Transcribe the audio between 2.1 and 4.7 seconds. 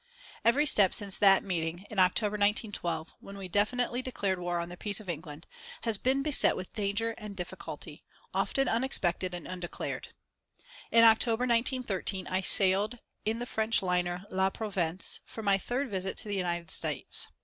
1912, when we definitely declared war on